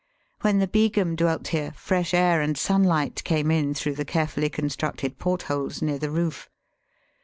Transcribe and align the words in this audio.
When 0.41 0.57
the 0.57 0.65
Begum 0.67 1.15
dwelt 1.15 1.49
here, 1.49 1.73
fresh 1.75 2.15
air 2.15 2.41
and 2.41 2.55
sunhght 2.55 3.23
came 3.23 3.51
in 3.51 3.75
through 3.75 3.93
the 3.93 4.03
care 4.03 4.25
fully 4.25 4.49
constructed 4.49 5.19
portholes 5.19 5.79
near 5.83 5.99
the 5.99 6.09
roof. 6.09 6.49